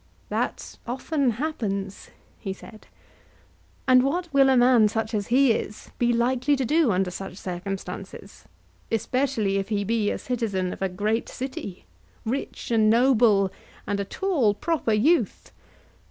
[0.29, 2.09] That often happens,
[2.39, 2.87] he said.
[3.87, 7.37] And what will a man such as he is be likely to do under such
[7.37, 8.45] circumstances,
[8.91, 11.85] especially if he be a citizen of a great city,
[12.25, 13.53] rich and noble,
[13.85, 15.51] and a tall proper youth?